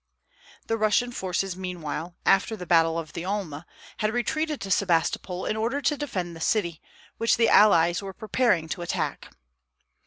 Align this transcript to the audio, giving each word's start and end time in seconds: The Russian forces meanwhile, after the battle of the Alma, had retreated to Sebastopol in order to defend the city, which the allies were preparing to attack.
The 0.65 0.79
Russian 0.79 1.11
forces 1.11 1.55
meanwhile, 1.55 2.15
after 2.25 2.55
the 2.55 2.65
battle 2.65 2.97
of 2.97 3.13
the 3.13 3.23
Alma, 3.23 3.67
had 3.97 4.11
retreated 4.11 4.59
to 4.61 4.71
Sebastopol 4.71 5.45
in 5.45 5.55
order 5.55 5.79
to 5.79 5.95
defend 5.95 6.35
the 6.35 6.41
city, 6.41 6.81
which 7.17 7.37
the 7.37 7.49
allies 7.49 8.01
were 8.01 8.11
preparing 8.11 8.67
to 8.69 8.81
attack. 8.81 9.27